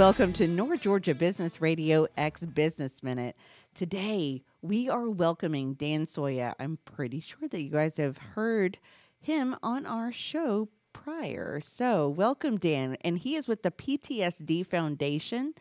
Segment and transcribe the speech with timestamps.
[0.00, 3.36] welcome to North Georgia Business Radio X Business Minute.
[3.74, 6.54] Today, we are welcoming Dan Solla.
[6.58, 8.78] I'm pretty sure that you guys have heard
[9.20, 11.60] him on our show prior.
[11.60, 12.96] So, welcome, Dan.
[13.02, 15.52] And he is with the PTSD Foundation.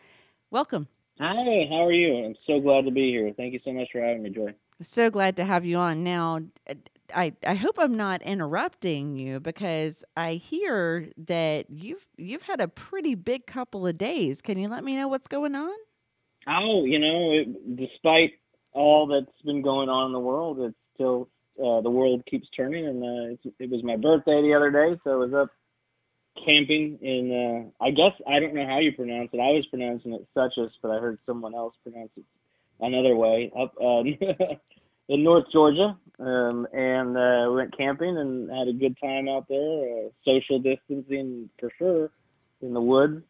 [0.52, 0.88] Welcome.
[1.20, 2.24] Hi, how are you?
[2.24, 3.34] I'm so glad to be here.
[3.36, 4.54] Thank you so much for having me, Joy.
[4.80, 6.06] So glad to have you on.
[6.06, 6.40] Now,
[7.16, 12.68] I, I hope I'm not interrupting you because I hear that you've you've had a
[12.68, 14.42] pretty big couple of days.
[14.42, 15.76] Can you let me know what's going on?
[16.48, 18.34] Oh, you know, it, despite
[18.72, 22.86] all that's been going on in the world, it's still uh, the world keeps turning,
[22.86, 25.50] and uh, it was my birthday the other day, so I was up
[26.46, 27.72] camping in.
[27.82, 29.40] Uh, I guess I don't know how you pronounce it.
[29.40, 32.24] I was pronouncing it Suchess, but I heard someone else pronounce it
[32.80, 33.52] another way.
[33.58, 34.04] Up uh,
[35.10, 40.06] in North Georgia, um, and uh, went camping and had a good time out there.
[40.06, 42.12] Uh, social distancing for sure
[42.62, 43.22] in the woods,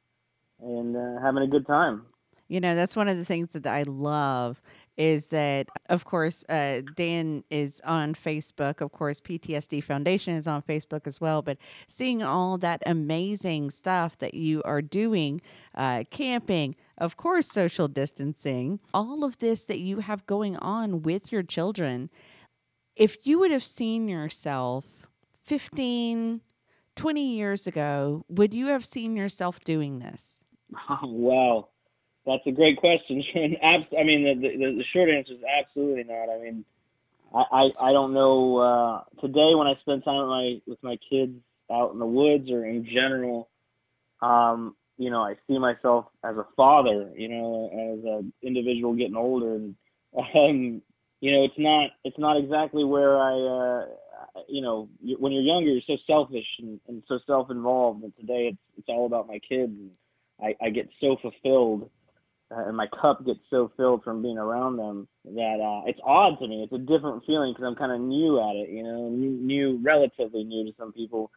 [0.61, 2.03] and uh, having a good time.
[2.49, 4.61] You know, that's one of the things that I love
[4.97, 8.81] is that, of course, uh, Dan is on Facebook.
[8.81, 11.41] Of course, PTSD Foundation is on Facebook as well.
[11.41, 15.41] But seeing all that amazing stuff that you are doing,
[15.75, 21.31] uh, camping, of course, social distancing, all of this that you have going on with
[21.31, 22.09] your children,
[22.95, 25.07] if you would have seen yourself
[25.45, 26.41] 15,
[26.95, 30.43] 20 years ago, would you have seen yourself doing this?
[30.89, 31.69] Oh, wow.
[32.25, 33.23] That's a great question.
[33.35, 36.29] I mean, the, the, the short answer is absolutely not.
[36.29, 36.65] I mean,
[37.33, 38.57] I, I, I don't know.
[38.57, 41.39] Uh, today, when I spend time with my with my kids
[41.71, 43.49] out in the woods or in general,
[44.21, 47.11] um, you know, I see myself as a father.
[47.15, 49.75] You know, as an individual getting older, and
[50.17, 50.81] um,
[51.21, 53.33] you know, it's not it's not exactly where I.
[53.33, 53.85] Uh,
[54.47, 58.03] you know, when you're younger, you're so selfish and, and so self-involved.
[58.03, 59.71] And today, it's it's all about my kids.
[59.71, 59.91] And
[60.41, 61.89] I, I get so fulfilled
[62.51, 66.39] uh, and my cup gets so filled from being around them that uh, it's odd
[66.39, 66.63] to me.
[66.63, 69.79] It's a different feeling because I'm kind of new at it, you know, new, new,
[69.83, 71.31] relatively new to some people.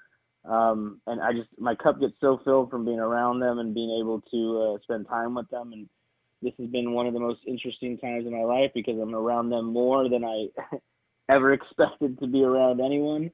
[0.44, 3.98] Um, and I just my cup gets so filled from being around them and being
[4.00, 5.72] able to uh, spend time with them.
[5.72, 5.88] And
[6.42, 9.50] this has been one of the most interesting times in my life because I'm around
[9.50, 10.46] them more than I
[11.28, 13.30] ever expected to be around anyone.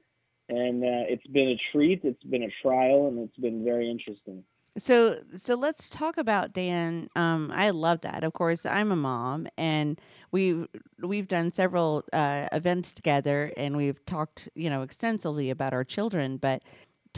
[0.49, 2.01] And uh, it's been a treat.
[2.03, 4.43] It's been a trial, and it's been very interesting.
[4.77, 7.09] So so let's talk about Dan.
[7.15, 8.23] Um, I love that.
[8.23, 9.99] Of course, I'm a mom, and
[10.31, 10.67] we've
[11.01, 16.37] we've done several uh, events together, and we've talked, you know, extensively about our children.
[16.37, 16.63] But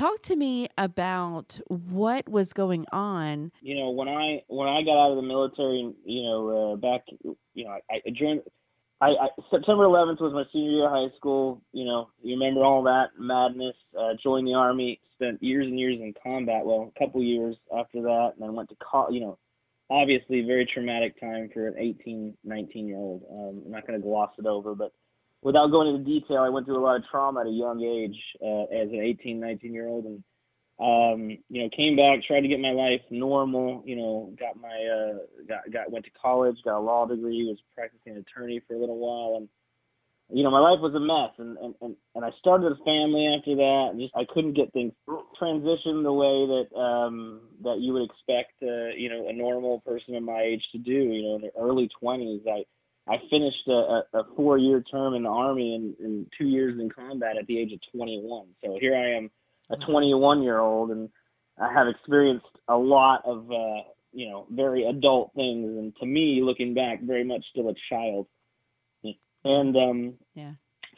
[0.01, 3.51] talk to me about what was going on.
[3.61, 7.01] You know, when I when I got out of the military, you know, uh, back,
[7.53, 8.41] you know, I, I joined.
[8.99, 11.61] I, I, September 11th was my senior year of high school.
[11.73, 13.75] You know, you remember all that madness.
[13.99, 16.65] Uh, joined the army, spent years and years in combat.
[16.65, 19.15] Well, a couple years after that, and then went to college.
[19.15, 19.39] You know,
[19.89, 23.23] obviously very traumatic time for an 18, 19 year old.
[23.31, 24.91] Um, I'm not going to gloss it over, but
[25.41, 28.17] without going into detail, I went through a lot of trauma at a young age
[28.41, 30.23] uh, as an 18, 19 year old, and
[30.79, 33.83] um, you know, came back, tried to get my life normal.
[33.85, 37.59] You know, got my uh, got got went to college, got a law degree, was
[37.75, 39.47] practicing attorney for a little while, and
[40.33, 43.27] you know, my life was a mess, and and and, and I started a family
[43.37, 43.89] after that.
[43.91, 44.93] And just I couldn't get things
[45.39, 50.15] transitioned the way that um that you would expect, uh, you know, a normal person
[50.15, 50.91] of my age to do.
[50.91, 52.63] You know, in the early twenties, I
[53.07, 56.89] I finished a, a, four year term in the army and, and two years in
[56.89, 58.47] combat at the age of 21.
[58.63, 59.31] So here I am
[59.71, 61.09] a 21 year old, and
[61.59, 63.81] I have experienced a lot of uh,
[64.13, 68.27] you know very adult things, and to me, looking back, very much still a child.
[69.43, 70.51] And um, yeah.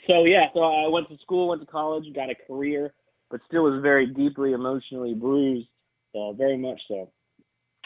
[0.08, 2.94] So yeah, so I went to school, went to college, got a career,
[3.32, 5.70] but still was very deeply emotionally bruised,
[6.14, 7.10] uh, very much so.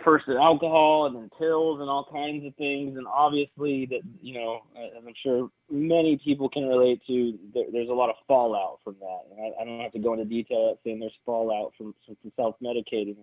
[0.03, 2.97] first alcohol and then pills and all kinds of things.
[2.97, 7.89] And obviously that you know as i'm sure many people can relate to there, there's
[7.89, 9.21] a lot of fallout from that.
[9.31, 13.17] And I, I don't have to go into detail saying there's fallout from, from self-medicating.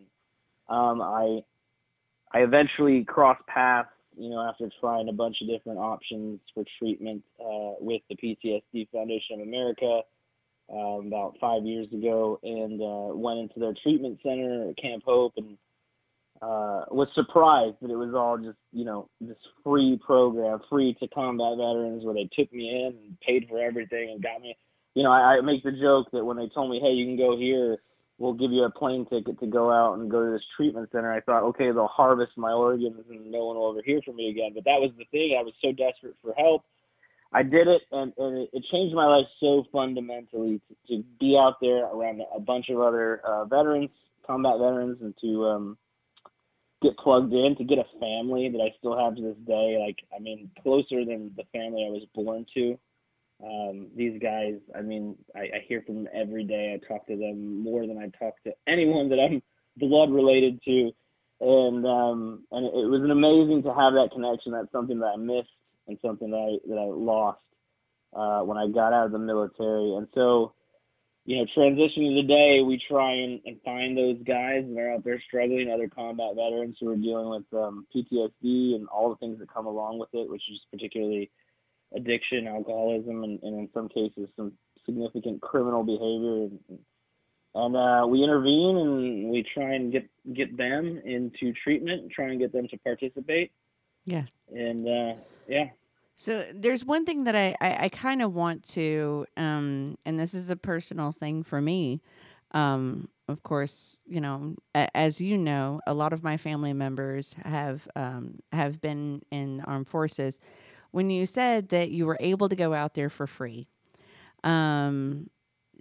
[0.69, 1.41] Um, i
[2.33, 3.89] i eventually crossed paths
[4.19, 8.89] you know after trying a bunch of different options for treatment uh, with the ptsd
[8.91, 10.01] foundation of america
[10.71, 15.57] um, about five years ago and uh, went into their treatment center camp hope and
[16.43, 21.09] uh, was surprised that it was all just you know this free program, free to
[21.09, 24.57] combat veterans, where they took me in and paid for everything and got me.
[24.95, 27.17] You know, I, I make the joke that when they told me, "Hey, you can
[27.17, 27.79] go here,"
[28.19, 31.13] we'll give you a plane ticket to go out and go to this treatment center.
[31.13, 34.29] I thought, okay, they'll harvest my organs and no one will ever hear from me
[34.29, 34.53] again.
[34.55, 35.37] But that was the thing.
[35.39, 36.65] I was so desperate for help.
[37.33, 41.57] I did it, and, and it, changed my life so fundamentally to, to be out
[41.61, 43.91] there around a bunch of other uh, veterans,
[44.27, 45.79] combat veterans, and to um,
[46.83, 49.79] get plugged in, to get a family that I still have to this day.
[49.85, 52.79] Like, I mean, closer than the family I was born to.
[53.43, 56.75] Um, these guys, I mean, I, I hear from them every day.
[56.75, 59.43] I talk to them more than I talk to anyone that I'm
[59.77, 60.91] blood related to,
[61.41, 64.53] and um, and it, was an amazing to have that connection.
[64.53, 65.55] That's something that I missed
[65.87, 67.41] and something that I that I lost
[68.13, 69.95] uh, when I got out of the military.
[69.95, 70.55] And so,
[71.25, 74.95] you know, transition of the day, we try and, and find those guys that are
[74.95, 79.17] out there struggling, other combat veterans who are dealing with um, PTSD and all the
[79.17, 81.31] things that come along with it, which is particularly
[81.95, 84.53] addiction, alcoholism, and, and in some cases some
[84.87, 86.49] significant criminal behavior.
[86.49, 86.79] And,
[87.55, 92.39] and uh, we intervene and we try and get get them into treatment, try and
[92.39, 93.53] get them to participate.
[94.05, 94.25] Yeah.
[94.51, 95.15] And uh,
[95.47, 95.69] yeah.
[96.21, 100.35] So there's one thing that I, I, I kind of want to, um, and this
[100.35, 102.03] is a personal thing for me.
[102.51, 107.37] Um, of course, you know, a, as you know, a lot of my family members
[107.45, 110.41] have um, have been in the armed forces.
[110.91, 113.69] When you said that you were able to go out there for free,
[114.43, 115.31] um,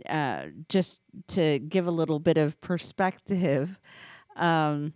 [0.07, 3.79] uh, just to give a little bit of perspective,
[4.35, 4.93] um,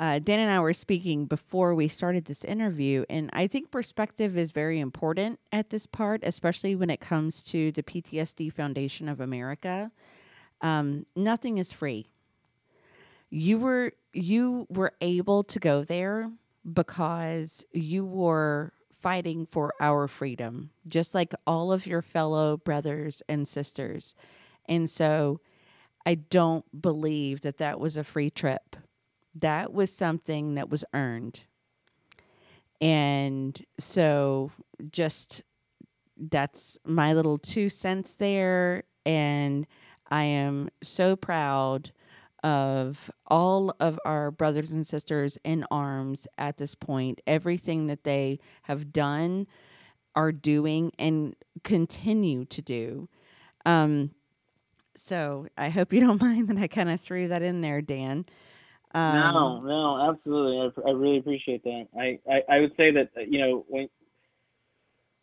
[0.00, 4.38] uh, Dan and I were speaking before we started this interview, and I think perspective
[4.38, 9.20] is very important at this part, especially when it comes to the PTSD Foundation of
[9.20, 9.92] America.
[10.62, 12.06] Um, nothing is free.
[13.28, 16.30] You were you were able to go there
[16.72, 23.46] because you were fighting for our freedom, just like all of your fellow brothers and
[23.46, 24.14] sisters.
[24.66, 25.40] And so,
[26.06, 28.76] I don't believe that that was a free trip
[29.36, 31.44] that was something that was earned.
[32.80, 34.50] And so
[34.90, 35.42] just
[36.30, 38.84] that's my little two cents there.
[39.06, 39.66] And
[40.10, 41.90] I am so proud
[42.42, 48.38] of all of our brothers and sisters in arms at this point, everything that they
[48.62, 49.46] have done,
[50.16, 53.08] are doing, and continue to do.
[53.66, 54.10] Um,
[54.96, 58.24] so I hope you don't mind that I kind of threw that in there, Dan.
[58.92, 60.82] Um, no, no, absolutely.
[60.84, 61.86] I, I really appreciate that.
[61.96, 63.88] I, I, I would say that you know when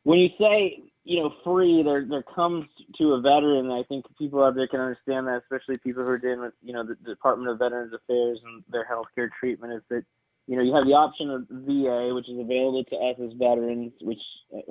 [0.03, 2.65] when you say you know free, there there comes
[2.97, 3.69] to a veteran.
[3.71, 6.71] I think people out there can understand that, especially people who are dealing with you
[6.71, 9.73] know the Department of Veterans Affairs and their healthcare treatment.
[9.73, 10.05] Is that
[10.47, 13.91] you know you have the option of VA, which is available to us as veterans.
[13.99, 14.21] Which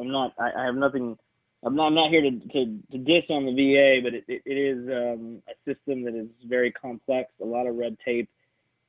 [0.00, 0.32] I'm not.
[0.38, 1.18] I, I have nothing.
[1.62, 4.42] I'm not, I'm not here to, to, to diss on the VA, but it, it,
[4.44, 8.28] it is um, a system that is very complex, a lot of red tape,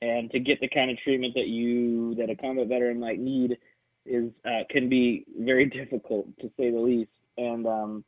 [0.02, 3.58] and to get the kind of treatment that you that a combat veteran might need
[4.06, 7.12] is uh, can be very difficult to say the least.
[7.38, 8.04] And um,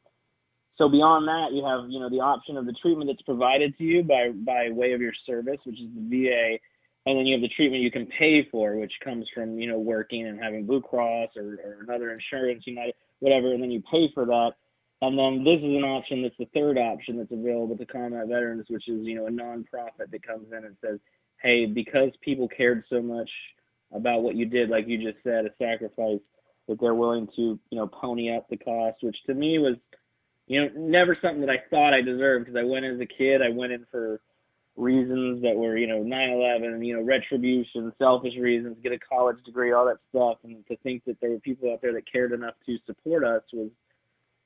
[0.77, 3.83] so beyond that, you have you know the option of the treatment that's provided to
[3.83, 6.57] you by by way of your service, which is the VA,
[7.05, 9.79] and then you have the treatment you can pay for, which comes from you know
[9.79, 14.09] working and having Blue Cross or, or another insurance, United, whatever, and then you pay
[14.13, 14.51] for that.
[15.01, 18.65] And then this is an option that's the third option that's available to combat veterans,
[18.69, 20.99] which is you know a nonprofit that comes in and says,
[21.41, 23.29] hey, because people cared so much
[23.93, 26.19] about what you did, like you just said, a sacrifice,
[26.67, 29.75] that they're willing to, you know, pony up the cost, which to me was,
[30.47, 33.41] you know, never something that I thought I deserved because I went as a kid,
[33.41, 34.21] I went in for
[34.75, 39.71] reasons that were, you know, 9/11, you know, retribution, selfish reasons, get a college degree,
[39.71, 42.55] all that stuff, and to think that there were people out there that cared enough
[42.65, 43.69] to support us was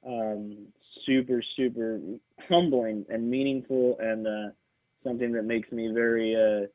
[0.06, 0.68] um,
[1.06, 2.00] super, super
[2.50, 4.52] humbling and meaningful, and uh,
[5.04, 6.68] something that makes me very uh,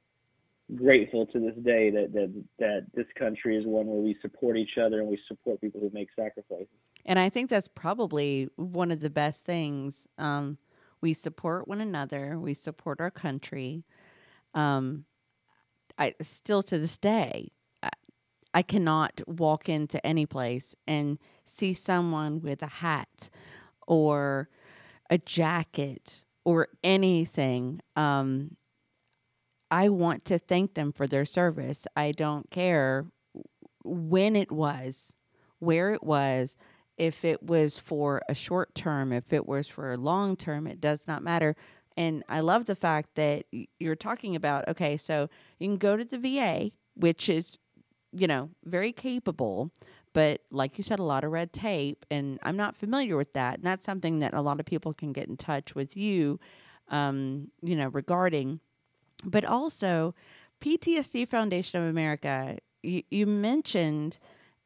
[0.75, 4.77] grateful to this day that, that that this country is one where we support each
[4.79, 6.67] other and we support people who make sacrifices.
[7.07, 10.07] And I think that's probably one of the best things.
[10.19, 10.59] Um,
[11.01, 12.39] we support one another.
[12.39, 13.85] We support our country.
[14.55, 15.05] Um,
[15.99, 17.51] I still to this day,
[17.83, 17.91] I,
[18.55, 23.31] I cannot walk into any place and see someone with a hat
[23.87, 24.49] or
[25.09, 28.57] a jacket or anything um,
[29.71, 31.87] I want to thank them for their service.
[31.97, 33.07] I don't care
[33.85, 35.15] when it was,
[35.59, 36.57] where it was,
[36.97, 40.81] if it was for a short term, if it was for a long term, it
[40.81, 41.55] does not matter.
[41.97, 43.45] And I love the fact that
[43.79, 47.59] you're talking about okay, so you can go to the VA, which is,
[48.13, 49.71] you know, very capable,
[50.13, 53.57] but like you said, a lot of red tape, and I'm not familiar with that.
[53.57, 56.41] And that's something that a lot of people can get in touch with you,
[56.89, 58.61] um, you know, regarding
[59.25, 60.15] but also
[60.61, 62.59] PTSD Foundation of America.
[62.83, 64.19] You, you mentioned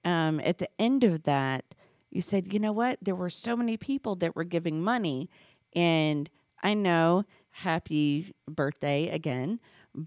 [0.04, 1.64] um, at the end of that
[2.12, 2.98] you said, you know what?
[3.00, 5.30] There were so many people that were giving money.
[5.74, 6.28] And
[6.62, 9.58] I know, happy birthday again,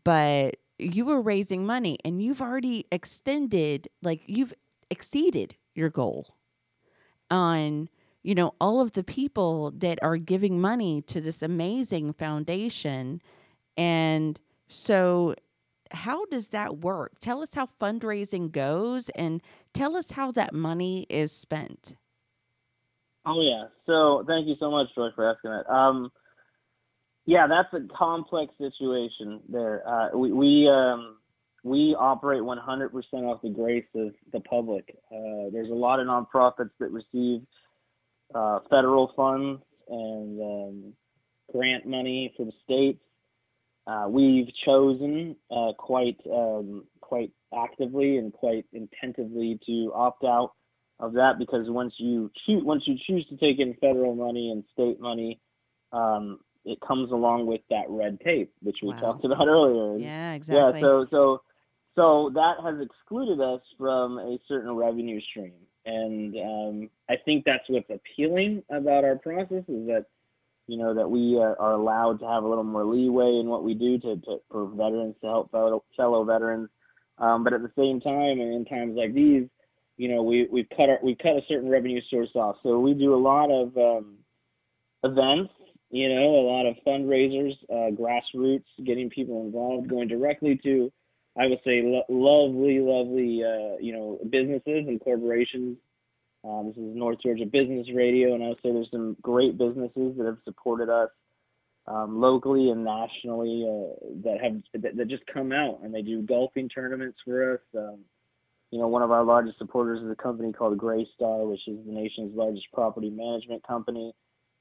[0.03, 4.53] but you were raising money and you've already extended, like, you've
[4.91, 6.27] exceeded your goal
[7.31, 7.89] on
[8.23, 13.21] you know all of the people that are giving money to this amazing foundation
[13.77, 15.35] and so
[15.91, 17.13] how does that work?
[17.19, 19.41] Tell us how fundraising goes and
[19.73, 21.95] tell us how that money is spent.
[23.25, 23.65] Oh yeah.
[23.85, 25.71] So thank you so much george for asking that.
[25.71, 26.11] Um,
[27.25, 29.87] yeah that's a complex situation there.
[29.87, 31.17] Uh, we we um,
[31.63, 34.95] we operate 100% off the grace of the public.
[35.11, 37.41] Uh, there's a lot of nonprofits that receive
[38.35, 40.93] uh, federal funds and um,
[41.51, 43.01] grant money from states.
[43.87, 50.53] Uh, we've chosen uh, quite um, quite actively and quite intentively to opt out
[50.99, 54.63] of that because once you choose once you choose to take in federal money and
[54.73, 55.39] state money,
[55.91, 58.99] um, it comes along with that red tape, which we wow.
[58.99, 59.99] talked about earlier.
[59.99, 60.79] Yeah, exactly.
[60.79, 61.41] Yeah, so so
[61.95, 65.53] so that has excluded us from a certain revenue stream.
[65.85, 70.05] And um, I think that's what's appealing about our process is that,
[70.67, 73.63] you know, that we uh, are allowed to have a little more leeway in what
[73.63, 76.69] we do to, to for veterans to help fellow, fellow veterans.
[77.17, 79.47] Um, but at the same time, and in times like these,
[79.97, 82.57] you know, we we've cut our we cut a certain revenue source off.
[82.63, 84.17] So we do a lot of um,
[85.03, 85.53] events,
[85.91, 90.91] you know, a lot of fundraisers, uh, grassroots, getting people involved, going directly to
[91.37, 95.77] I would say lo- lovely, lovely, uh, you know, businesses and corporations.
[96.45, 100.15] Um, this is North Georgia Business Radio, and I would say there's some great businesses
[100.17, 101.09] that have supported us
[101.87, 106.21] um, locally and nationally uh, that have that, that, just come out and they do
[106.21, 107.59] golfing tournaments for us.
[107.75, 107.99] Um,
[108.71, 111.91] you know, one of our largest supporters is a company called Greystar, which is the
[111.91, 114.13] nation's largest property management company.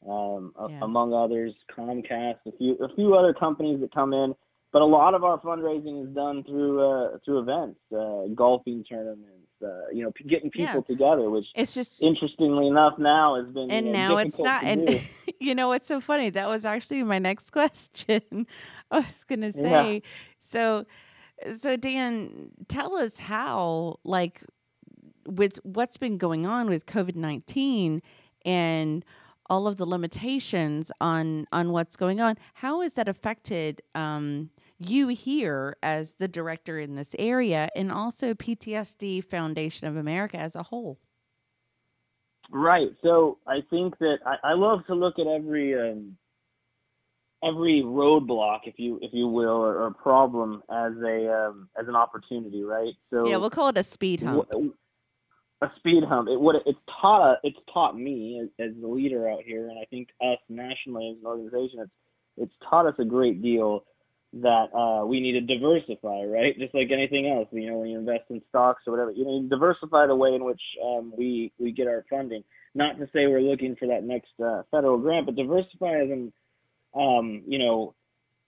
[0.08, 0.80] Um, yeah.
[0.80, 4.34] a, among others, Comcast, a few a few other companies that come in
[4.74, 9.43] but a lot of our fundraising is done through uh, through events, uh, golfing tournaments,
[9.64, 10.80] uh, you know, p- getting people yeah.
[10.83, 11.30] together.
[11.30, 14.64] Which it's just interestingly enough now has been and you know, now it's not.
[14.64, 15.09] And
[15.40, 16.30] you know, it's so funny.
[16.30, 18.47] That was actually my next question.
[18.90, 20.11] I was gonna say, yeah.
[20.38, 20.87] so
[21.52, 24.42] so Dan, tell us how like
[25.26, 28.02] with what's been going on with COVID nineteen
[28.44, 29.04] and
[29.50, 32.37] all of the limitations on on what's going on.
[32.54, 38.35] How has that affected um, you here as the director in this area and also
[38.35, 40.99] PTSD Foundation of America as a whole?
[42.50, 42.88] Right.
[43.02, 46.16] So I think that I, I love to look at every um,
[47.43, 51.97] every roadblock, if you if you will, or, or problem as a um, as an
[51.97, 52.95] opportunity, right?
[53.11, 54.50] So yeah, we'll call it a speed hump.
[54.50, 54.75] W-
[55.62, 56.28] a speed hump.
[56.28, 59.85] It what it's taught it's taught me as, as the leader out here, and I
[59.87, 61.93] think us nationally as an organization, it's
[62.37, 63.85] it's taught us a great deal
[64.42, 66.58] that uh, we need to diversify, right?
[66.58, 69.40] Just like anything else, you know, when you invest in stocks or whatever, you know,
[69.40, 72.42] you diversify the way in which um, we we get our funding.
[72.74, 76.32] Not to say we're looking for that next uh, federal grant, but diversify as in,
[76.96, 77.94] um, you know,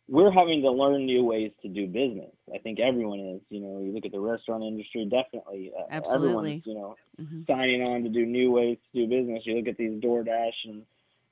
[0.08, 2.32] we're having to learn new ways to do business.
[2.52, 3.40] I think everyone is.
[3.48, 5.70] You know, you look at the restaurant industry, definitely.
[5.78, 6.26] Uh, Absolutely.
[6.26, 7.40] Everyone's, you know, mm-hmm.
[7.48, 9.42] signing on to do new ways to do business.
[9.44, 10.82] You look at these DoorDash and,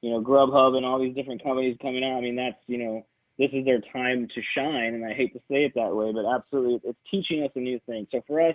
[0.00, 2.18] you know, Grubhub and all these different companies coming out.
[2.18, 3.06] I mean, that's, you know,
[3.38, 4.94] this is their time to shine.
[4.94, 7.80] And I hate to say it that way, but absolutely, it's teaching us a new
[7.86, 8.06] thing.
[8.10, 8.54] So for us,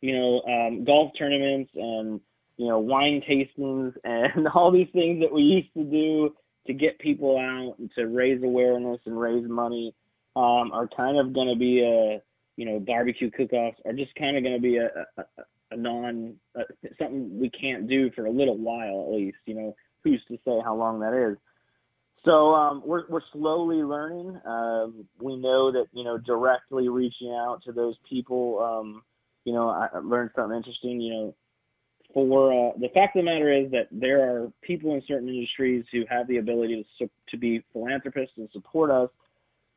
[0.00, 2.20] you know, um, golf tournaments and
[2.56, 6.34] you know wine tastings and all these things that we used to do
[6.66, 9.94] to get people out and to raise awareness and raise money
[10.34, 12.20] um, are kind of going to be a
[12.56, 15.24] you know barbecue cook-offs are just kind of going to be a, a,
[15.70, 16.62] a non uh,
[16.98, 19.38] something we can't do for a little while at least.
[19.46, 21.36] You know, who's to say how long that is?
[22.26, 24.40] So um, we're we're slowly learning.
[24.44, 28.58] Um, we know that you know directly reaching out to those people.
[28.60, 29.02] Um,
[29.44, 31.00] you know, I learned something interesting.
[31.00, 31.34] You know,
[32.12, 35.84] for uh, the fact of the matter is that there are people in certain industries
[35.92, 39.08] who have the ability to to be philanthropists and support us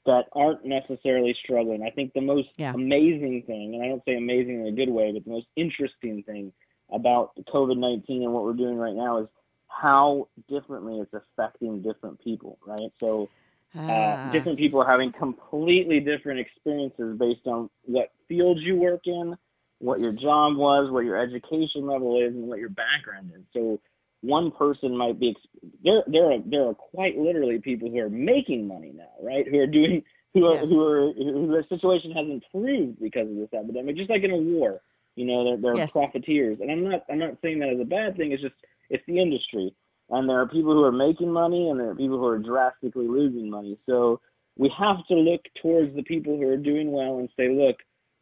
[0.08, 1.84] that aren't necessarily struggling.
[1.84, 2.74] I think the most yeah.
[2.74, 6.24] amazing thing, and I don't say amazing in a good way, but the most interesting
[6.24, 6.52] thing
[6.92, 9.28] about COVID nineteen and what we're doing right now is
[9.70, 12.92] how differently it's affecting different people, right?
[13.00, 13.30] So
[13.76, 14.30] uh, ah.
[14.32, 19.38] different people are having completely different experiences based on what field you work in,
[19.80, 23.44] what your job was, what your education level is, and what your background is.
[23.54, 23.80] So
[24.22, 25.36] one person might be
[25.84, 26.04] there.
[26.08, 29.48] There are there are quite literally people who are making money now, right?
[29.48, 30.70] Who are doing who are yes.
[30.70, 34.38] who are who their situation has improved because of this epidemic, just like in a
[34.38, 34.82] war
[35.16, 35.92] You know, they're they're Yes.
[35.92, 38.32] profiteers, and I'm not I'm not saying that as a bad thing.
[38.32, 38.56] It's just
[38.90, 39.74] it's the industry,
[40.10, 43.08] and there are people who are making money, and there are people who are drastically
[43.08, 43.78] losing money.
[43.86, 44.22] So
[44.58, 47.78] we have to look towards the people who are doing well and say, look,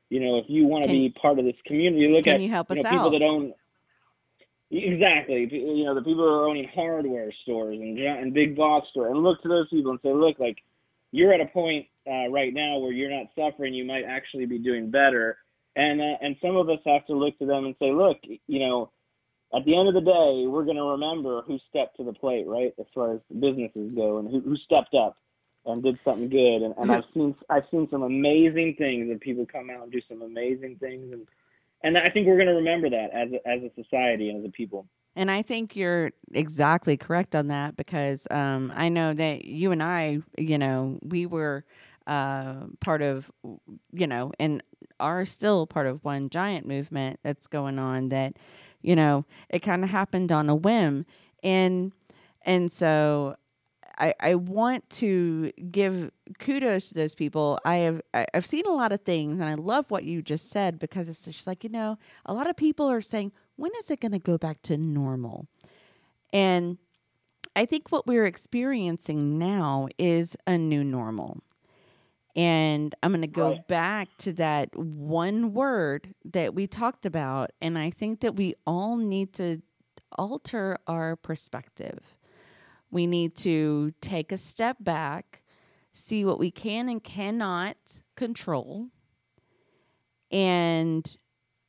[0.10, 2.52] you know, if you want to be part of this community, look at you you
[2.52, 3.12] know, people out?
[3.12, 3.54] that own
[4.70, 9.08] exactly you know the people who are owning hardware stores and and big box store
[9.08, 10.58] and look to those people and say look like
[11.12, 14.60] you're at a point uh, right now where you're not suffering you might actually be
[14.60, 15.38] doing better
[15.78, 18.60] and uh, and some of us have to look to them and say look you
[18.60, 18.92] know
[19.56, 22.46] at the end of the day we're going to remember who stepped to the plate
[22.48, 22.74] right?
[22.80, 25.18] As far as businesses go and who, who stepped up
[25.66, 26.64] and did something good.
[26.64, 30.02] And, and I've seen I've seen some amazing things and people come out and do
[30.08, 31.12] some amazing things.
[31.12, 31.28] And
[31.84, 34.50] and I think we're going to remember that as a, as a society and as
[34.50, 34.88] a people.
[35.16, 39.82] And I think you're exactly correct on that because um, I know that you and
[39.82, 41.66] I, you know, we were
[42.06, 43.32] uh, part of,
[43.92, 44.62] you know, and
[45.00, 48.34] are still part of one giant movement that's going on that,
[48.82, 51.06] you know, it kind of happened on a whim.
[51.44, 51.92] And,
[52.44, 53.36] and so
[53.98, 57.60] I, I want to give kudos to those people.
[57.66, 60.78] I have I've seen a lot of things, and I love what you just said
[60.80, 64.00] because it's just like you know, a lot of people are saying, when is it
[64.00, 65.48] going to go back to normal?
[66.32, 66.78] And
[67.56, 71.42] I think what we're experiencing now is a new normal.
[72.38, 73.68] And I'm going to go Right.
[73.68, 77.52] back to that one word that we talked about.
[77.62, 79.62] And I think that we all need to
[80.14, 82.18] alter our perspective.
[82.92, 85.44] We need to take a step back,
[85.94, 87.78] see what we can and cannot
[88.16, 88.90] control,
[90.32, 91.18] and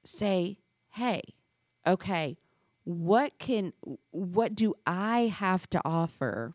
[0.05, 0.59] say,
[0.91, 1.23] hey,
[1.87, 2.39] okay,
[2.85, 3.73] what can
[4.13, 6.55] what do I have to offer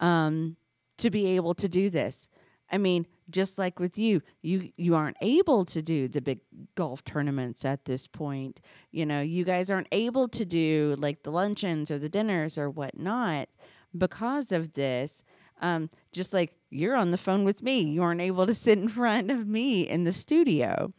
[0.00, 0.56] um,
[0.98, 2.28] to be able to do this?
[2.70, 6.40] I mean, just like with you, you you aren't able to do the big
[6.74, 8.60] golf tournaments at this point.
[8.92, 12.70] You know, you guys aren't able to do like the luncheons or the dinners or
[12.70, 13.48] whatnot
[13.96, 15.22] because of this.
[15.60, 18.88] Um, just like you're on the phone with me, you aren't able to sit in
[18.88, 20.92] front of me in the studio.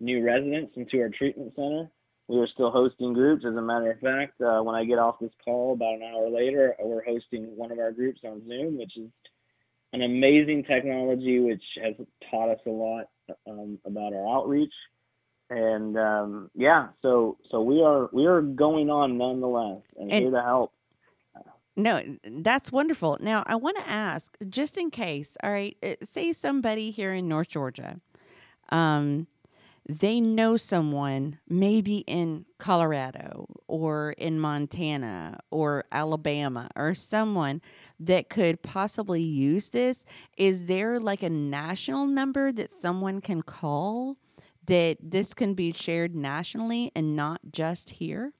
[0.00, 1.90] new residents into our treatment center.
[2.28, 3.44] We are still hosting groups.
[3.44, 6.30] As a matter of fact, uh, when I get off this call about an hour
[6.30, 9.10] later, we're hosting one of our groups on Zoom, which is
[9.92, 11.94] an amazing technology which has
[12.30, 13.06] taught us a lot
[13.46, 14.72] um, about our outreach.
[15.50, 20.30] And um, yeah, so so we are we are going on nonetheless, and, And- here
[20.30, 20.72] to help.
[21.74, 23.16] No, that's wonderful.
[23.18, 27.28] Now, I want to ask, just in case, all right, uh, say somebody here in
[27.28, 27.96] North Georgia,
[28.68, 29.26] um,
[29.88, 37.60] they know someone maybe in Colorado or in Montana or Alabama or someone
[38.00, 40.04] that could possibly use this.
[40.36, 44.16] Is there like a national number that someone can call
[44.66, 48.32] that this can be shared nationally and not just here?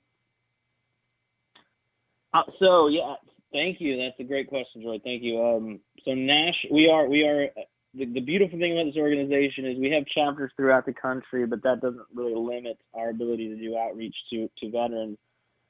[2.33, 3.15] Uh, so yeah,
[3.53, 3.99] Thank you.
[3.99, 4.99] That's a great question, Joy.
[5.05, 5.41] Thank you.
[5.43, 7.49] Um, so Nash, we are we are
[7.95, 11.63] the, the beautiful thing about this organization is we have chapters throughout the country, but
[11.63, 15.19] that doesn't really limit our ability to do outreach to to veterans.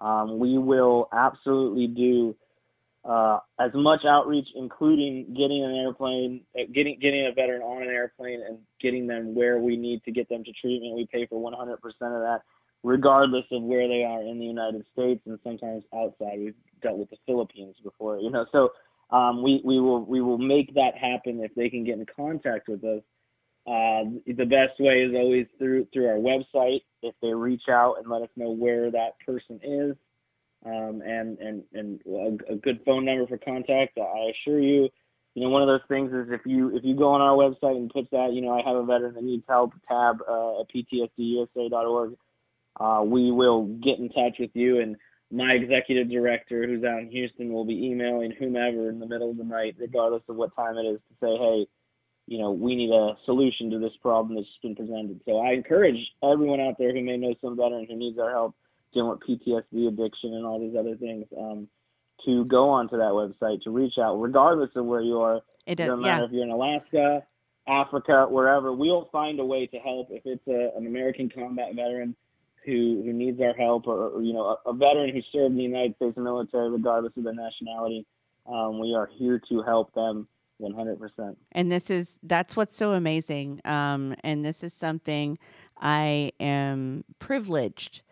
[0.00, 2.36] Um, we will absolutely do
[3.04, 7.88] uh, as much outreach, including getting an airplane, uh, getting getting a veteran on an
[7.88, 10.94] airplane, and getting them where we need to get them to treatment.
[10.94, 12.42] We pay for 100% of that,
[12.84, 16.38] regardless of where they are in the United States and sometimes outside.
[16.38, 18.46] We've dealt with the Philippines before, you know.
[18.52, 18.70] So
[19.12, 22.68] um, we we will we will make that happen if they can get in contact
[22.68, 23.02] with us.
[23.64, 26.80] Uh, the best way is always through through our website.
[27.02, 29.96] If they reach out and let us know where that person is,
[30.64, 33.98] um, and and and a, a, good phone number for contact.
[33.98, 34.88] I assure you,
[35.34, 37.76] you know, one of those things is if you if you go on our website
[37.76, 40.66] and put that, you know, I have a veteran that needs help tab uh, at
[40.74, 42.14] ptsdusa.org,
[42.80, 44.96] uh, we will get in touch with you and
[45.32, 49.38] my executive director who's out in Houston will be emailing whomever in the middle of
[49.38, 51.66] the night, regardless of what time it is, to say, hey,
[52.26, 55.20] you know, we need a solution to this problem that's been presented.
[55.24, 58.54] So I encourage everyone out there who may know some veteran who needs our help
[58.92, 61.66] dealing with PTSD addiction and all these other things, um,
[62.26, 65.40] to go onto that website to reach out, regardless of where you are.
[65.66, 66.26] It does, doesn't matter yeah.
[66.26, 67.22] if you're in Alaska,
[67.66, 68.72] Africa, wherever.
[68.72, 72.14] We'll find a way to help if it's a, an American combat veteran
[72.64, 75.56] who who needs our help, or, or you know, a, a, veteran who served in
[75.56, 78.06] the United States military, regardless of their nationality.
[78.46, 80.26] Um, we are here to help them
[80.60, 81.36] 100%.
[81.52, 83.60] And this is that's what's so amazing.
[83.64, 85.38] Um, and this is something
[85.80, 88.02] I am privileged.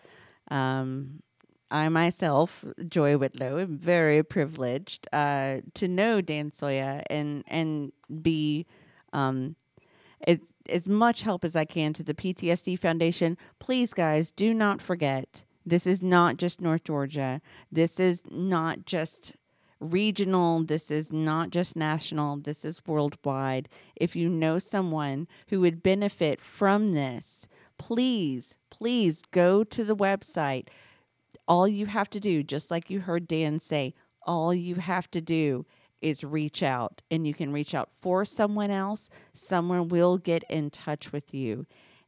[0.51, 1.23] Um,
[1.71, 8.67] I myself, Joy Whitlow, am very privileged uh, to know Dan Solla and and be
[9.13, 9.55] um,
[10.27, 13.37] as, as much help as I can to the PTSD Foundation.
[13.59, 17.41] Please, guys, do not forget this is not just North Georgia.
[17.71, 19.37] This is not just
[19.79, 20.65] regional.
[20.65, 22.39] This is not just national.
[22.39, 23.69] This is worldwide.
[23.97, 27.47] If you know someone who would benefit from this,
[27.79, 30.69] please, please go to the website.
[31.47, 33.95] All you have to do, just like you heard Dan say,
[34.27, 35.67] all you have to do
[36.03, 39.11] is reach out and you can reach out for someone else.
[39.33, 41.67] Someone will get in touch with you.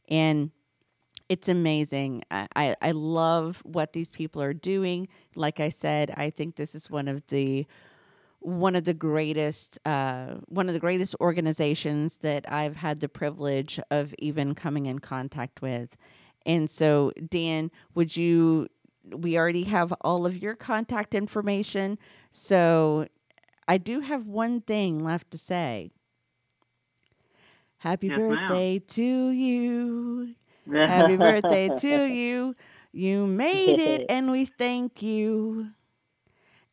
[0.08, 0.50] And
[1.28, 2.22] it's amazing.
[2.30, 5.08] I, I, love what these people are doing.
[5.34, 7.66] Like I said, I think this is one of the
[8.40, 13.80] one of the greatest uh, one of the greatest organizations that I've had the privilege
[13.90, 15.96] of even coming in contact with.
[16.44, 18.68] And so, Dan, would you?
[19.10, 21.98] We already have all of your contact information.
[22.30, 23.06] So
[23.72, 25.92] I do have one thing left to say.
[27.78, 28.82] Happy yes, birthday ma'am.
[28.86, 30.34] to you.
[30.70, 32.54] Happy birthday to you.
[32.92, 35.68] You made it, and we thank you.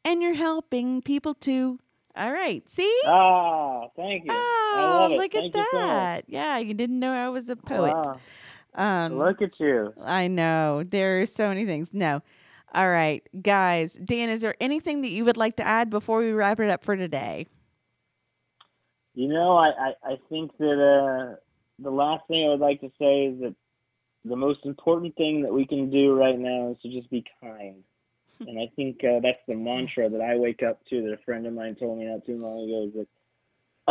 [0.03, 1.79] And you're helping people too.
[2.17, 2.69] All right.
[2.69, 3.01] See?
[3.05, 4.33] Ah, thank you.
[4.33, 6.25] Oh, look thank at that.
[6.25, 7.95] So yeah, you didn't know I was a poet.
[7.95, 8.19] Wow.
[8.75, 9.93] Um, look at you.
[10.03, 10.83] I know.
[10.83, 11.93] There are so many things.
[11.93, 12.21] No.
[12.73, 13.93] All right, guys.
[13.93, 16.83] Dan, is there anything that you would like to add before we wrap it up
[16.83, 17.47] for today?
[19.15, 21.35] You know, I, I, I think that uh,
[21.79, 23.55] the last thing I would like to say is that
[24.23, 27.83] the most important thing that we can do right now is to just be kind.
[28.39, 31.45] and I think uh, that's the mantra that I wake up to that a friend
[31.45, 33.07] of mine told me not too long ago is that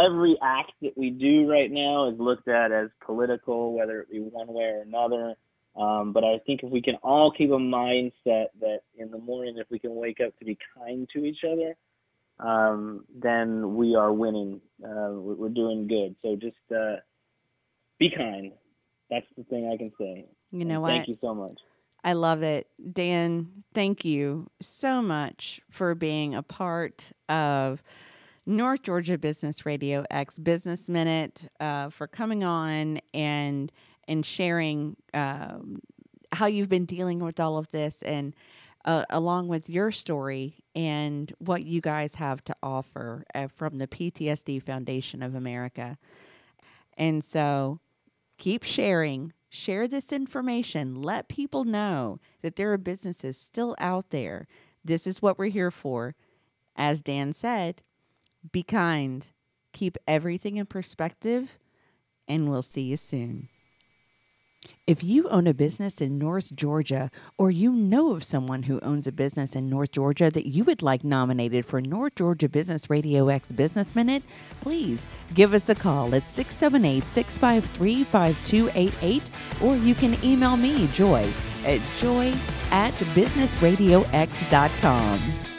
[0.02, 4.20] every act that we do right now is looked at as political, whether it be
[4.20, 5.34] one way or another.
[5.78, 9.58] Um, but I think if we can all keep a mindset that in the morning,
[9.58, 11.76] if we can wake up to be kind to each other,
[12.40, 14.60] um, then we are winning.
[14.82, 16.16] Uh, we're doing good.
[16.22, 16.96] So just uh,
[17.98, 18.52] be kind.
[19.08, 20.26] That's the thing I can say.
[20.50, 20.88] You know and what?
[20.90, 21.58] Thank you so much.
[22.04, 22.68] I love it.
[22.92, 27.82] Dan, thank you so much for being a part of
[28.46, 33.70] North Georgia Business Radio X Business Minute, uh, for coming on and
[34.08, 35.80] and sharing um,
[36.32, 38.34] how you've been dealing with all of this and
[38.84, 43.86] uh, along with your story and what you guys have to offer uh, from the
[43.86, 45.98] PTSD Foundation of America.
[46.96, 47.80] And so
[48.38, 54.46] keep sharing, share this information, let people know that there are businesses still out there.
[54.84, 56.14] This is what we're here for.
[56.76, 57.82] As Dan said,
[58.52, 59.28] be kind,
[59.72, 61.58] keep everything in perspective,
[62.26, 63.48] and we'll see you soon.
[64.86, 69.06] If you own a business in North Georgia, or you know of someone who owns
[69.06, 73.28] a business in North Georgia that you would like nominated for North Georgia Business Radio
[73.28, 74.22] X Business Minute,
[74.60, 79.22] please give us a call at 678 653 5288,
[79.62, 81.30] or you can email me, Joy,
[81.64, 82.32] at joy
[82.70, 85.57] at businessradiox.com.